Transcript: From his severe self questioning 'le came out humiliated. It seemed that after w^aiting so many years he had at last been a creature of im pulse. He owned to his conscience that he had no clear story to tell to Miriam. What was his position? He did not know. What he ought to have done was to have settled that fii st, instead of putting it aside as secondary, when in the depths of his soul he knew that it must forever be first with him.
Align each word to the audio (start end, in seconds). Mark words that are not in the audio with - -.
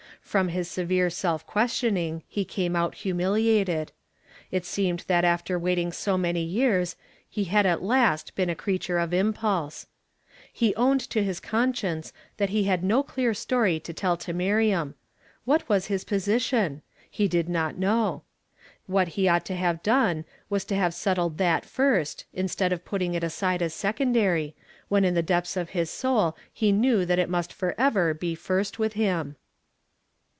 From 0.23 0.47
his 0.47 0.69
severe 0.69 1.09
self 1.09 1.45
questioning 1.45 2.23
'le 2.33 2.45
came 2.45 2.73
out 2.73 2.95
humiliated. 2.95 3.91
It 4.49 4.63
seemed 4.63 5.03
that 5.07 5.25
after 5.25 5.59
w^aiting 5.59 5.93
so 5.93 6.17
many 6.17 6.41
years 6.41 6.95
he 7.29 7.43
had 7.45 7.65
at 7.65 7.83
last 7.83 8.33
been 8.33 8.49
a 8.49 8.55
creature 8.55 8.97
of 8.97 9.13
im 9.13 9.33
pulse. 9.33 9.87
He 10.53 10.73
owned 10.75 11.01
to 11.09 11.21
his 11.21 11.41
conscience 11.41 12.13
that 12.37 12.49
he 12.51 12.63
had 12.63 12.81
no 12.81 13.03
clear 13.03 13.33
story 13.33 13.77
to 13.81 13.91
tell 13.91 14.15
to 14.17 14.31
Miriam. 14.31 14.95
What 15.43 15.67
was 15.67 15.87
his 15.87 16.05
position? 16.05 16.81
He 17.09 17.27
did 17.27 17.49
not 17.49 17.77
know. 17.77 18.23
What 18.85 19.09
he 19.09 19.27
ought 19.27 19.43
to 19.47 19.55
have 19.55 19.83
done 19.83 20.23
was 20.49 20.63
to 20.65 20.77
have 20.77 20.93
settled 20.93 21.39
that 21.39 21.65
fii 21.65 22.07
st, 22.07 22.23
instead 22.33 22.71
of 22.71 22.85
putting 22.85 23.15
it 23.15 23.23
aside 23.23 23.61
as 23.61 23.73
secondary, 23.73 24.55
when 24.87 25.03
in 25.03 25.13
the 25.13 25.21
depths 25.23 25.57
of 25.57 25.71
his 25.71 25.89
soul 25.89 26.37
he 26.53 26.71
knew 26.71 27.05
that 27.05 27.19
it 27.19 27.27
must 27.29 27.51
forever 27.51 28.13
be 28.13 28.33
first 28.33 28.79
with 28.79 28.93
him. 28.93 29.35